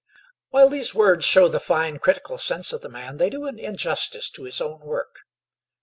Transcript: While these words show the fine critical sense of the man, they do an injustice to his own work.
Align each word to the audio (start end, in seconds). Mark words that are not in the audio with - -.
While 0.49 0.69
these 0.69 0.95
words 0.95 1.25
show 1.25 1.47
the 1.47 1.59
fine 1.59 1.99
critical 1.99 2.39
sense 2.39 2.73
of 2.73 2.81
the 2.81 2.89
man, 2.89 3.17
they 3.17 3.29
do 3.29 3.45
an 3.45 3.59
injustice 3.59 4.31
to 4.31 4.45
his 4.45 4.59
own 4.59 4.79
work. 4.79 5.15